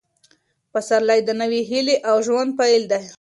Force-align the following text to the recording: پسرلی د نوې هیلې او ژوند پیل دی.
پسرلی 0.71 1.19
د 1.25 1.29
نوې 1.41 1.61
هیلې 1.69 1.95
او 2.09 2.15
ژوند 2.25 2.51
پیل 2.59 2.83
دی. 2.91 3.03